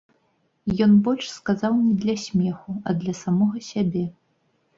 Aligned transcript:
Ён 0.85 0.95
больш 1.07 1.25
сказаў 1.39 1.73
не 1.87 1.91
для 2.07 2.15
смеху, 2.25 2.71
а 2.87 2.97
для 3.05 3.13
самога 3.21 3.57
сябе. 3.71 4.05